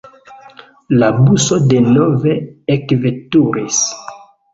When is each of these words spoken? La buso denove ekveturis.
La 1.01 1.09
buso 1.17 1.59
denove 1.73 2.33
ekveturis. 2.77 3.83